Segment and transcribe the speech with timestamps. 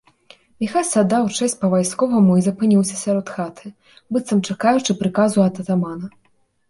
[0.61, 3.73] Міхась аддаў чэсць па-вайсковаму і запыніўся сярод хаты,
[4.17, 6.07] быццам чакаючы прыказу ад атамана.